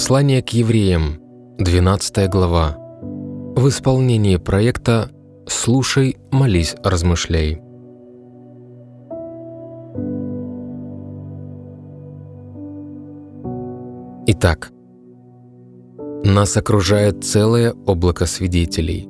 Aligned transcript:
Послание 0.00 0.40
к 0.42 0.48
евреям, 0.48 1.20
12 1.58 2.30
глава. 2.30 2.74
В 3.54 3.68
исполнении 3.68 4.38
проекта 4.38 5.10
«Слушай, 5.46 6.16
молись, 6.32 6.74
размышляй». 6.82 7.60
Итак, 14.26 14.70
нас 16.24 16.56
окружает 16.56 17.22
целое 17.22 17.74
облако 17.84 18.24
свидетелей. 18.24 19.06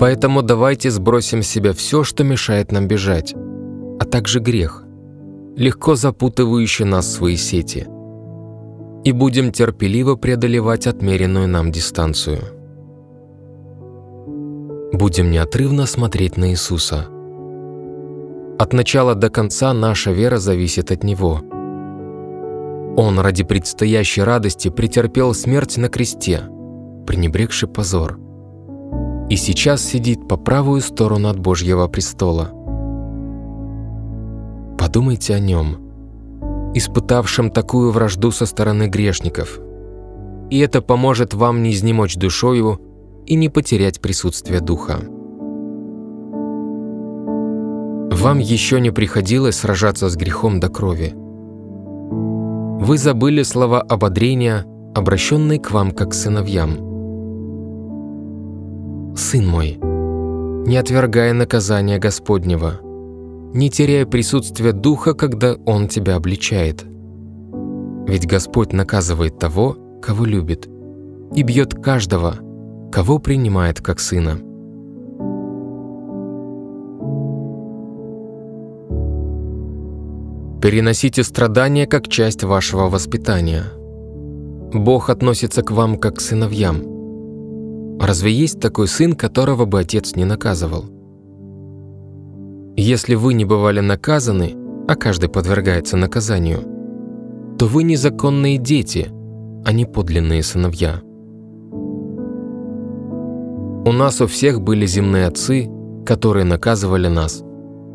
Поэтому 0.00 0.40
давайте 0.40 0.90
сбросим 0.90 1.42
с 1.42 1.46
себя 1.46 1.74
все, 1.74 2.04
что 2.04 2.24
мешает 2.24 2.72
нам 2.72 2.88
бежать, 2.88 3.34
а 4.00 4.06
также 4.06 4.40
грех, 4.40 4.82
легко 5.56 5.94
запутывающий 5.94 6.86
нас 6.86 7.04
в 7.04 7.12
свои 7.12 7.36
сети, 7.36 7.86
и 9.04 9.12
будем 9.12 9.52
терпеливо 9.52 10.16
преодолевать 10.16 10.86
отмеренную 10.86 11.48
нам 11.48 11.72
дистанцию. 11.72 12.40
Будем 14.92 15.30
неотрывно 15.30 15.86
смотреть 15.86 16.36
на 16.36 16.50
Иисуса. 16.50 17.06
От 18.58 18.72
начала 18.72 19.14
до 19.14 19.30
конца 19.30 19.72
наша 19.72 20.12
вера 20.12 20.38
зависит 20.38 20.90
от 20.90 21.02
Него. 21.04 21.40
Он 22.96 23.18
ради 23.18 23.44
предстоящей 23.44 24.22
радости 24.22 24.68
претерпел 24.68 25.32
смерть 25.32 25.76
на 25.78 25.88
кресте, 25.88 26.42
пренебрегший 27.06 27.68
позор– 27.68 28.18
и 29.30 29.36
сейчас 29.36 29.82
сидит 29.82 30.26
по 30.26 30.36
правую 30.36 30.80
сторону 30.80 31.28
от 31.28 31.38
Божьего 31.38 31.86
престола. 31.86 32.50
Подумайте 34.76 35.36
о 35.36 35.38
нем, 35.38 35.89
испытавшем 36.74 37.50
такую 37.50 37.90
вражду 37.90 38.30
со 38.30 38.46
стороны 38.46 38.88
грешников. 38.88 39.58
И 40.50 40.58
это 40.58 40.82
поможет 40.82 41.34
вам 41.34 41.62
не 41.62 41.72
изнемочь 41.72 42.16
душою 42.16 42.80
и 43.26 43.34
не 43.34 43.48
потерять 43.48 44.00
присутствие 44.00 44.60
Духа. 44.60 44.98
Вам 48.12 48.38
еще 48.38 48.80
не 48.80 48.90
приходилось 48.90 49.56
сражаться 49.56 50.08
с 50.08 50.16
грехом 50.16 50.60
до 50.60 50.68
крови. 50.68 51.14
Вы 51.14 52.98
забыли 52.98 53.42
слова 53.42 53.80
ободрения, 53.80 54.66
обращенные 54.94 55.60
к 55.60 55.70
вам 55.70 55.92
как 55.92 56.12
сыновьям– 56.14 56.78
Сын 59.16 59.46
мой, 59.46 59.78
не 60.66 60.76
отвергая 60.76 61.32
наказания 61.34 61.98
Господнего, 61.98 62.80
не 63.52 63.70
теряя 63.70 64.06
присутствия 64.06 64.72
Духа, 64.72 65.14
когда 65.14 65.54
Он 65.66 65.88
тебя 65.88 66.16
обличает. 66.16 66.84
Ведь 68.06 68.26
Господь 68.26 68.72
наказывает 68.72 69.38
того, 69.38 69.76
кого 70.02 70.24
любит, 70.24 70.68
и 71.34 71.42
бьет 71.42 71.74
каждого, 71.74 72.36
кого 72.90 73.18
принимает 73.18 73.80
как 73.80 74.00
сына. 74.00 74.38
Переносите 80.60 81.24
страдания 81.24 81.86
как 81.86 82.08
часть 82.08 82.44
вашего 82.44 82.88
воспитания. 82.88 83.64
Бог 84.72 85.10
относится 85.10 85.62
к 85.62 85.70
вам 85.70 85.98
как 85.98 86.16
к 86.16 86.20
сыновьям– 86.20 86.82
Разве 88.00 88.32
есть 88.32 88.60
такой 88.60 88.88
сын, 88.88 89.12
которого 89.12 89.66
бы 89.66 89.78
отец 89.78 90.16
не 90.16 90.24
наказывал? 90.24 90.99
Если 92.82 93.14
вы 93.14 93.34
не 93.34 93.44
бывали 93.44 93.80
наказаны, 93.80 94.56
а 94.88 94.94
каждый 94.94 95.28
подвергается 95.28 95.98
наказанию, 95.98 96.60
то 97.58 97.66
вы 97.66 97.82
незаконные 97.82 98.56
дети, 98.56 99.10
а 99.66 99.72
не 99.72 99.84
подлинные 99.84 100.42
сыновья. 100.42 101.02
У 103.84 103.92
нас 103.92 104.22
у 104.22 104.26
всех 104.26 104.62
были 104.62 104.86
земные 104.86 105.26
отцы, 105.26 105.68
которые 106.06 106.46
наказывали 106.46 107.08
нас, 107.08 107.44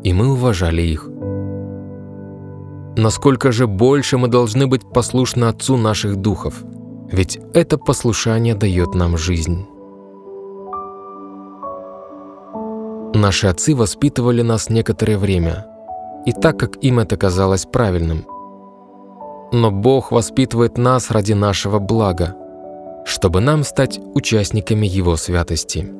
и 0.04 0.12
мы 0.12 0.32
уважали 0.32 0.82
их. 0.82 1.10
Насколько 2.96 3.50
же 3.50 3.66
больше 3.66 4.18
мы 4.18 4.28
должны 4.28 4.68
быть 4.68 4.82
послушны 4.94 5.46
Отцу 5.46 5.76
наших 5.76 6.14
духов, 6.14 6.62
ведь 7.10 7.40
это 7.54 7.76
послушание 7.76 8.54
дает 8.54 8.94
нам 8.94 9.18
жизнь. 9.18 9.66
Наши 13.16 13.46
отцы 13.46 13.74
воспитывали 13.74 14.42
нас 14.42 14.68
некоторое 14.68 15.16
время, 15.16 15.64
и 16.26 16.32
так 16.32 16.58
как 16.58 16.76
им 16.84 16.98
это 16.98 17.16
казалось 17.16 17.64
правильным. 17.64 18.26
Но 19.52 19.70
Бог 19.70 20.12
воспитывает 20.12 20.76
нас 20.76 21.10
ради 21.10 21.32
нашего 21.32 21.78
блага, 21.78 22.36
чтобы 23.06 23.40
нам 23.40 23.64
стать 23.64 23.98
участниками 24.14 24.86
Его 24.86 25.16
святости. 25.16 25.90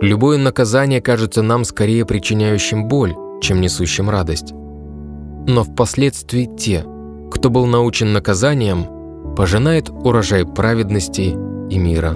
Любое 0.00 0.38
наказание 0.38 1.02
кажется 1.02 1.42
нам 1.42 1.64
скорее 1.64 2.06
причиняющим 2.06 2.86
боль, 2.86 3.16
чем 3.42 3.60
несущим 3.60 4.08
радость. 4.10 4.52
Но 4.52 5.64
впоследствии 5.64 6.44
те, 6.56 6.84
кто 7.32 7.50
был 7.50 7.66
научен 7.66 8.12
наказанием, 8.12 9.34
пожинает 9.34 9.90
урожай 9.90 10.46
праведности 10.46 11.34
и 11.68 11.78
мира. 11.78 12.14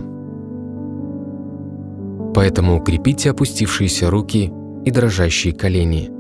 Поэтому 2.35 2.79
укрепите 2.79 3.31
опустившиеся 3.31 4.11
руки 4.11 4.53
и 4.85 4.91
дрожащие 4.91 5.55
колени. 5.55 6.11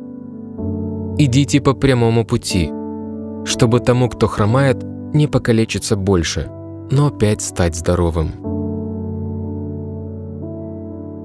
Идите 1.19 1.61
по 1.61 1.75
прямому 1.75 2.25
пути, 2.25 2.71
чтобы 3.45 3.81
тому, 3.81 4.09
кто 4.09 4.29
хромает, 4.29 4.83
не 5.13 5.27
покалечиться 5.27 5.97
больше, 5.97 6.49
но 6.91 7.09
опять 7.09 7.43
стать 7.43 7.77
здоровым. 7.77 8.33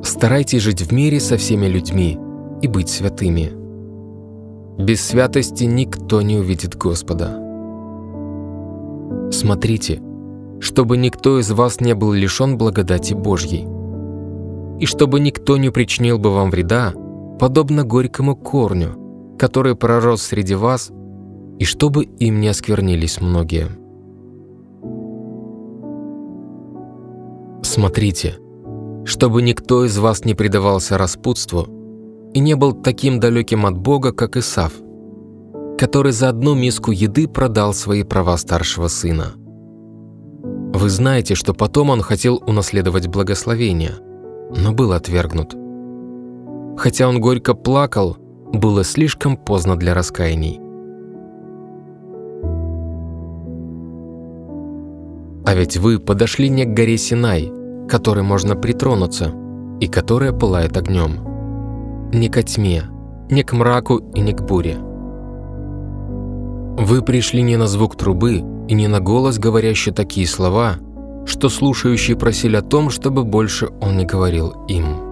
Старайтесь 0.03 0.61
жить 0.63 0.81
в 0.81 0.91
мире 0.91 1.19
со 1.19 1.37
всеми 1.37 1.67
людьми 1.67 2.17
и 2.61 2.67
быть 2.67 2.89
святыми. 2.89 3.51
Без 4.81 5.01
святости 5.01 5.65
никто 5.65 6.21
не 6.21 6.37
увидит 6.37 6.75
Господа. 6.75 7.37
Смотрите, 9.31 10.01
чтобы 10.59 10.97
никто 10.97 11.39
из 11.39 11.51
вас 11.51 11.79
не 11.79 11.93
был 11.93 12.11
лишен 12.11 12.57
благодати 12.57 13.13
Божьей 13.13 13.67
и 14.79 14.85
чтобы 14.85 15.19
никто 15.19 15.57
не 15.57 15.69
причинил 15.69 16.17
бы 16.17 16.31
вам 16.31 16.49
вреда, 16.49 16.93
подобно 17.39 17.83
горькому 17.83 18.35
корню, 18.35 19.35
который 19.37 19.75
пророс 19.75 20.21
среди 20.21 20.55
вас, 20.55 20.91
и 21.59 21.65
чтобы 21.65 22.05
им 22.05 22.39
не 22.39 22.47
осквернились 22.47 23.19
многие. 23.19 23.67
Смотрите, 27.61 28.37
чтобы 29.05 29.41
никто 29.41 29.85
из 29.85 29.97
вас 29.97 30.23
не 30.23 30.33
предавался 30.33 30.97
распутству 30.97 31.67
и 32.33 32.39
не 32.39 32.55
был 32.55 32.73
таким 32.73 33.19
далеким 33.19 33.65
от 33.65 33.77
Бога, 33.77 34.13
как 34.13 34.37
Исав, 34.37 34.73
который 35.77 36.13
за 36.13 36.29
одну 36.29 36.55
миску 36.55 36.91
еды 36.91 37.27
продал 37.27 37.73
свои 37.73 38.03
права 38.03 38.37
старшего 38.37 38.87
сына. 38.87 39.33
Вы 40.73 40.89
знаете, 40.89 41.35
что 41.35 41.53
потом 41.53 41.89
он 41.89 42.01
хотел 42.01 42.41
унаследовать 42.45 43.07
благословение– 43.07 43.95
но 44.49 44.71
был 44.71 44.93
отвергнут. 44.93 45.55
Хотя 46.77 47.07
он 47.07 47.19
горько 47.19 47.53
плакал, 47.53 48.17
было 48.51 48.83
слишком 48.83 49.37
поздно 49.37 49.75
для 49.75 49.93
раскаяний. 49.93 50.59
А 55.45 55.55
ведь 55.55 55.77
вы 55.77 55.99
подошли 55.99 56.49
не 56.49 56.65
к 56.65 56.73
горе 56.73 56.97
Синай, 56.97 57.51
которой 57.87 58.23
можно 58.23 58.55
притронуться, 58.55 59.33
и 59.79 59.87
которая 59.87 60.31
пылает 60.31 60.77
огнем. 60.77 62.09
Не 62.13 62.29
ко 62.29 62.43
тьме, 62.43 62.83
не 63.29 63.43
к 63.43 63.53
мраку 63.53 63.97
и 64.13 64.19
не 64.19 64.33
к 64.33 64.41
буре. 64.41 64.77
Вы 66.77 67.01
пришли 67.01 67.41
не 67.41 67.57
на 67.57 67.67
звук 67.67 67.97
трубы 67.97 68.43
и 68.67 68.73
не 68.73 68.87
на 68.87 68.99
голос, 68.99 69.37
говорящий 69.37 69.91
такие 69.91 70.27
слова– 70.27 70.75
что 71.25 71.49
слушающие 71.49 72.17
просили 72.17 72.55
о 72.55 72.61
том, 72.61 72.89
чтобы 72.89 73.23
больше 73.23 73.69
он 73.81 73.97
не 73.97 74.05
говорил 74.05 74.53
им. 74.67 75.09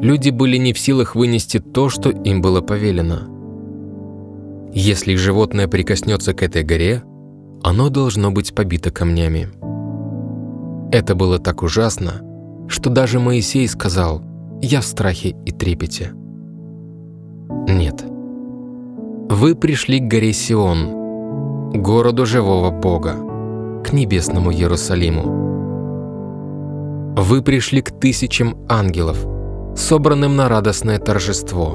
Люди 0.00 0.30
были 0.30 0.56
не 0.58 0.72
в 0.72 0.78
силах 0.78 1.16
вынести 1.16 1.58
то, 1.58 1.88
что 1.88 2.10
им 2.10 2.40
было 2.40 2.60
повелено. 2.60 3.28
Если 4.72 5.16
животное 5.16 5.66
прикоснется 5.66 6.34
к 6.34 6.42
этой 6.42 6.62
горе, 6.62 7.02
оно 7.62 7.88
должно 7.88 8.30
быть 8.30 8.54
побито 8.54 8.90
камнями. 8.92 9.48
Это 10.92 11.14
было 11.14 11.38
так 11.38 11.62
ужасно, 11.62 12.22
что 12.68 12.90
даже 12.90 13.18
Моисей 13.18 13.66
сказал 13.66 14.22
«Я 14.62 14.80
в 14.80 14.84
страхе 14.84 15.34
и 15.44 15.50
трепете». 15.50 16.12
Нет. 17.68 18.04
Вы 19.30 19.54
пришли 19.54 19.98
к 19.98 20.04
горе 20.04 20.32
Сион, 20.32 21.72
городу 21.72 22.24
живого 22.24 22.70
Бога 22.70 23.27
к 23.84 23.92
небесному 23.92 24.52
Иерусалиму. 24.52 25.48
Вы 27.16 27.42
пришли 27.42 27.82
к 27.82 27.90
тысячам 27.90 28.56
ангелов, 28.68 29.26
собранным 29.76 30.36
на 30.36 30.48
радостное 30.48 30.98
торжество. 30.98 31.74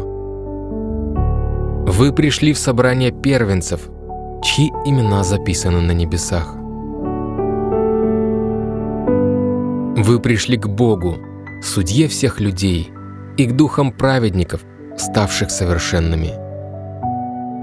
Вы 1.86 2.14
пришли 2.14 2.54
в 2.54 2.58
собрание 2.58 3.12
первенцев, 3.12 3.90
чьи 4.42 4.72
имена 4.86 5.24
записаны 5.24 5.82
на 5.82 5.92
небесах. 5.92 6.56
Вы 9.98 10.20
пришли 10.20 10.58
к 10.58 10.68
Богу, 10.68 11.18
судье 11.62 12.08
всех 12.08 12.40
людей, 12.40 12.90
и 13.38 13.46
к 13.46 13.56
духам 13.56 13.92
праведников, 13.92 14.62
ставших 14.98 15.52
совершенными. 15.52 16.32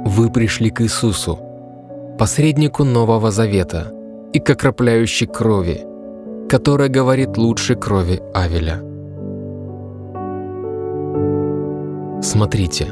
Вы 0.06 0.30
пришли 0.30 0.70
к 0.70 0.82
Иисусу, 0.82 1.38
посреднику 2.18 2.84
Нового 2.84 3.30
Завета 3.30 3.92
и 4.32 4.38
к 4.38 4.50
окропляющей 4.50 5.26
крови, 5.26 5.80
которая 6.48 6.88
говорит 6.88 7.36
лучше 7.36 7.74
крови 7.74 8.22
Авеля. 8.34 8.82
Смотрите, 12.22 12.88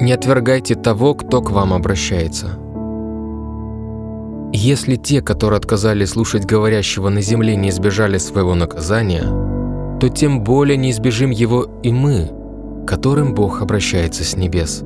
не 0.00 0.12
отвергайте 0.12 0.76
того, 0.76 1.14
кто 1.14 1.42
к 1.42 1.50
вам 1.50 1.74
обращается. 1.74 2.58
Если 4.52 4.96
те, 4.96 5.20
которые 5.20 5.58
отказали 5.58 6.04
слушать 6.04 6.44
говорящего 6.44 7.08
на 7.08 7.20
земле, 7.20 7.54
не 7.54 7.68
избежали 7.68 8.18
своего 8.18 8.54
наказания, 8.54 9.24
то 10.00 10.08
тем 10.08 10.42
более 10.42 10.76
не 10.76 10.90
избежим 10.90 11.30
его 11.30 11.66
и 11.82 11.92
мы, 11.92 12.30
которым 12.86 13.34
Бог 13.34 13.62
обращается 13.62 14.24
с 14.24 14.36
небес. 14.36 14.82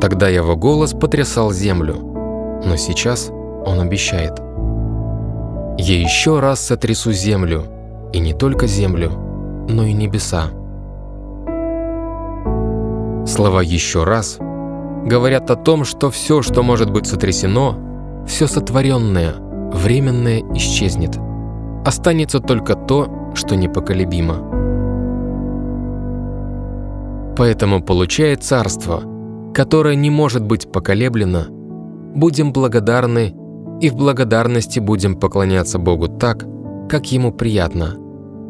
Тогда 0.00 0.28
его 0.28 0.56
голос 0.56 0.92
потрясал 0.92 1.52
землю, 1.52 1.96
но 2.64 2.76
сейчас 2.76 3.30
он 3.64 3.80
обещает. 3.80 4.38
«Я 5.78 6.00
еще 6.00 6.40
раз 6.40 6.60
сотрясу 6.60 7.12
землю, 7.12 7.64
и 8.12 8.18
не 8.18 8.32
только 8.32 8.66
землю, 8.66 9.10
но 9.68 9.84
и 9.84 9.92
небеса». 9.92 10.50
Слова 13.26 13.60
«еще 13.60 14.04
раз» 14.04 14.38
говорят 15.04 15.50
о 15.50 15.56
том, 15.56 15.84
что 15.84 16.10
все, 16.10 16.42
что 16.42 16.62
может 16.62 16.90
быть 16.90 17.06
сотрясено, 17.06 17.76
все 18.26 18.46
сотворенное, 18.46 19.34
временное 19.72 20.42
исчезнет. 20.54 21.18
Останется 21.84 22.40
только 22.40 22.74
то, 22.74 23.08
что 23.34 23.56
непоколебимо. 23.56 24.36
Поэтому, 27.36 27.82
получая 27.82 28.36
царство, 28.36 29.02
которое 29.54 29.94
не 29.94 30.10
может 30.10 30.44
быть 30.44 30.70
поколеблено, 30.70 31.44
будем 32.14 32.52
благодарны 32.52 33.34
и 33.80 33.90
в 33.90 33.96
благодарности 33.96 34.80
будем 34.80 35.16
поклоняться 35.16 35.78
Богу 35.78 36.08
так, 36.08 36.44
как 36.88 37.12
Ему 37.12 37.32
приятно, 37.32 37.96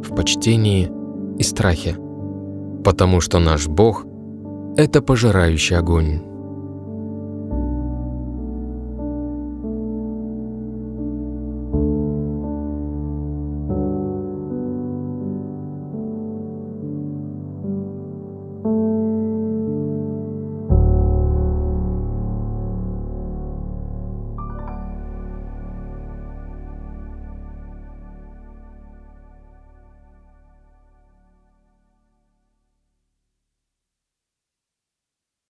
в 0.02 0.14
почтении 0.14 0.90
и 1.38 1.42
страхе, 1.42 1.96
потому 2.84 3.20
что 3.20 3.38
наш 3.38 3.66
Бог– 3.66 4.06
это 4.76 5.02
пожирающий 5.02 5.76
огонь. 5.76 6.22